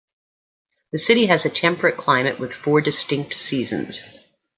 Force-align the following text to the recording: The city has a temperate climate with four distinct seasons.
The 0.91 0.97
city 0.97 1.27
has 1.27 1.45
a 1.45 1.49
temperate 1.51 1.95
climate 1.95 2.39
with 2.39 2.55
four 2.55 2.81
distinct 2.81 3.35
seasons. 3.35 4.01